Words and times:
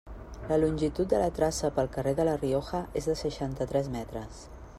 La 0.51 0.55
longitud 0.61 1.05
de 1.11 1.19
la 1.23 1.27
traça 1.39 1.71
pel 1.75 1.91
carrer 1.97 2.15
de 2.21 2.27
La 2.31 2.35
Rioja 2.45 2.81
és 3.03 3.11
de 3.11 3.17
seixanta-tres 3.25 3.93
metres. 3.99 4.43